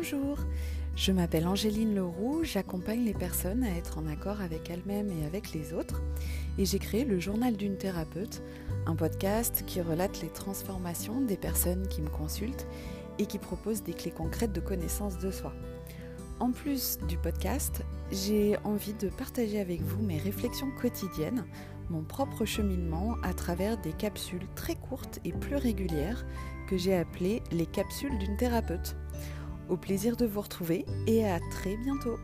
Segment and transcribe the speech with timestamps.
[0.00, 0.38] Bonjour,
[0.94, 5.52] je m'appelle Angéline Leroux, j'accompagne les personnes à être en accord avec elles-mêmes et avec
[5.52, 6.00] les autres
[6.56, 8.40] et j'ai créé le journal d'une thérapeute,
[8.86, 12.68] un podcast qui relate les transformations des personnes qui me consultent
[13.18, 15.52] et qui propose des clés concrètes de connaissance de soi.
[16.38, 21.44] En plus du podcast, j'ai envie de partager avec vous mes réflexions quotidiennes,
[21.90, 26.24] mon propre cheminement à travers des capsules très courtes et plus régulières
[26.68, 28.94] que j'ai appelées les capsules d'une thérapeute.
[29.68, 32.16] Au plaisir de vous retrouver et à très bientôt.